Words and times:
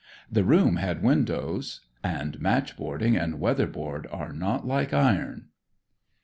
The 0.31 0.43
room 0.43 0.77
had 0.77 1.03
windows, 1.03 1.81
and 2.03 2.41
match 2.41 2.75
boarding 2.75 3.15
and 3.15 3.39
weather 3.39 3.67
board 3.67 4.07
are 4.11 4.33
not 4.33 4.65
like 4.65 4.93
iron. 4.95 5.49